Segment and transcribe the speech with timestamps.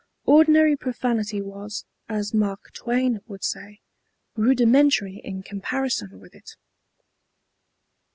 [0.25, 3.81] Ordinary profanity was, as Mark Twain would say,
[4.35, 6.55] "rudimentary" in comparison with it.